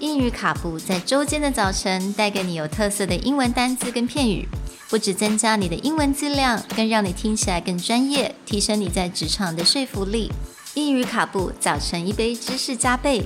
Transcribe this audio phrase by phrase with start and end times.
[0.00, 4.46] 英语卡布在周间的早晨带给你有特色的英文单词跟片语，
[4.90, 10.30] 不只增加你的英文质量，更让你听起来更专业，提升你在职场的说服力。
[10.74, 13.24] 英语卡布早晨一杯知识加倍，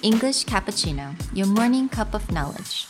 [0.00, 2.86] English cappuccino, your morning cup of knowledge.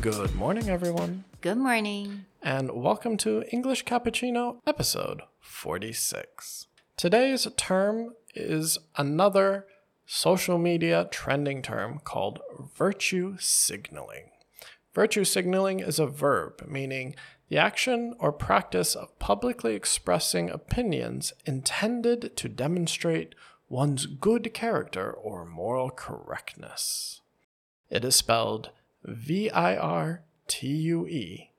[0.00, 2.24] Good morning, everyone, Good morning.
[2.42, 6.66] and welcome to English Cappuccino episode 46.
[6.96, 9.66] Today's term is another
[10.05, 12.39] social media trending term called
[12.75, 14.29] virtue signaling.
[14.93, 17.15] Virtue signaling is a verb meaning
[17.49, 23.35] the action or practice of publicly expressing opinions intended to demonstrate
[23.69, 27.21] one's good character or moral correctness.
[27.89, 28.71] It is spelled
[29.03, 31.51] V I R T U E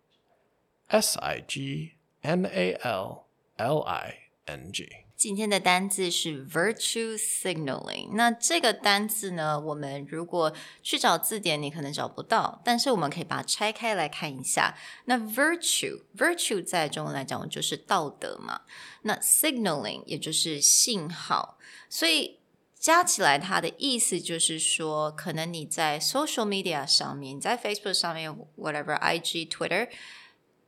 [0.91, 3.27] S I G N A L
[3.59, 4.17] L I
[4.49, 5.04] N G.
[5.17, 8.11] 今天的单字是 virtue signaling。
[8.15, 14.77] 那这个单字呢，我们如果去找字典，你可能找不到，但是我们可以把它拆开来看一下。
[15.05, 18.63] 那 virtue，virtue 在中文来讲就是道德嘛。
[19.03, 22.41] 那 signaling 也就是信号，所以
[22.79, 29.89] 加起来它的意思就是说，可能你在 social media 上面，你在 Facebook 上面，whatever，IG、Twitter。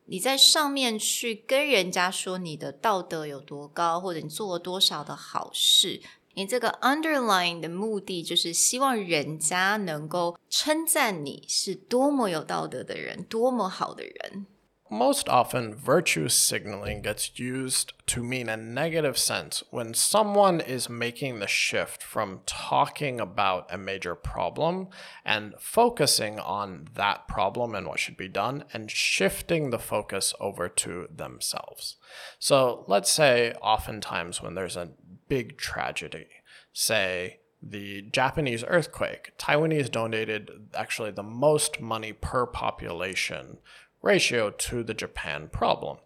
[0.08, 6.00] 你在上面去跟人家说你的道德有多高，或者你做了多少的好事，
[6.34, 14.46] 你这个 underline 的目的就是希望人家能够称赞你是多么有道德的人，多么好的人。
[14.88, 21.48] Most often, virtue signaling gets used to mean a negative sense when someone is making the
[21.48, 24.86] shift from talking about a major problem
[25.24, 30.68] and focusing on that problem and what should be done and shifting the focus over
[30.68, 31.96] to themselves.
[32.38, 34.92] So, let's say, oftentimes, when there's a
[35.28, 36.28] big tragedy,
[36.72, 43.58] say, the Japanese earthquake, Taiwanese donated actually the most money per population
[44.06, 45.98] ratio to the Japan problem.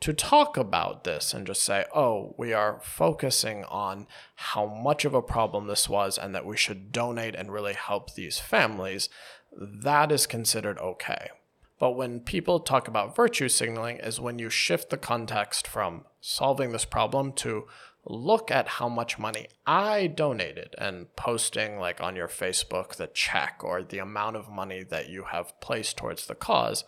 [0.00, 5.12] To talk about this and just say, oh, we are focusing on how much of
[5.12, 9.10] a problem this was and that we should donate and really help these families,
[9.52, 11.28] that is considered okay.
[11.78, 16.72] But when people talk about virtue signaling, is when you shift the context from solving
[16.72, 17.66] this problem to
[18.04, 23.60] look at how much money I donated and posting like on your Facebook the check
[23.62, 26.84] or the amount of money that you have placed towards the cause.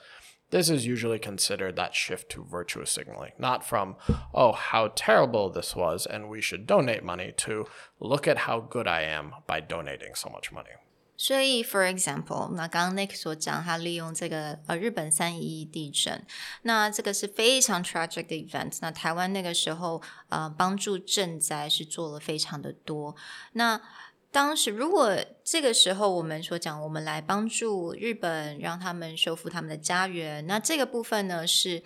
[0.51, 3.95] This is usually considered that shift to virtuous signaling, not from,
[4.33, 7.65] oh, how terrible this was and we should donate money, to
[7.99, 10.71] look at how good I am by donating so much money.
[11.19, 16.23] 所以，for example，那刚刚 Nick 所讲，他利用这个呃日本三一一地震，
[16.61, 18.77] 那这个是非常 tragic 的 event。
[18.81, 23.15] 那台湾那个时候呃帮助赈灾是做了非常的多。
[23.53, 23.81] 那
[24.32, 31.82] 当时如果这个时候我们所讲，我们来帮助日本，让他们修复他们的家园，那这个部分呢是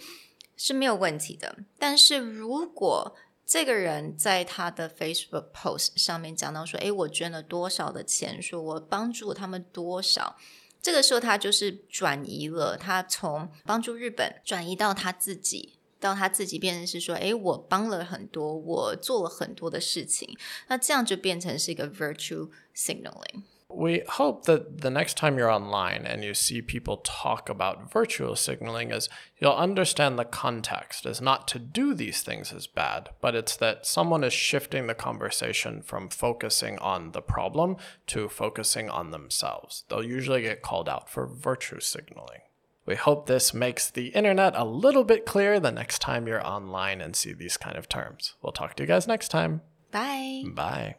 [0.56, 1.58] 是没有问题的。
[1.76, 10.36] 但是如果这个人在他的 Facebook post 上面讲到说：“诶，我捐了多少的钱，说我帮助他们多少。”
[10.80, 20.37] 这个时候他就是转移了，他从帮助日本转移到他自己，到他自己变成是说：“诶，我帮了很多，我做了很多的事情。”
[20.67, 23.43] 那这样就变成是一个 virtue signaling。
[23.73, 28.35] We hope that the next time you're online and you see people talk about virtual
[28.35, 29.07] signaling is
[29.39, 33.85] you'll understand the context is not to do these things is bad, but it's that
[33.85, 39.85] someone is shifting the conversation from focusing on the problem to focusing on themselves.
[39.87, 42.41] They'll usually get called out for virtue signaling.
[42.86, 47.00] We hope this makes the internet a little bit clearer the next time you're online
[47.00, 48.34] and see these kind of terms.
[48.40, 49.62] We'll talk to you guys next time.
[49.90, 50.44] Bye.
[50.54, 50.94] Bye.